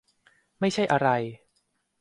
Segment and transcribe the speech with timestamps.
[0.59, 1.07] ไม่ใช่อะไร